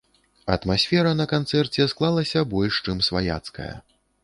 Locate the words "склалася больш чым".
1.93-3.07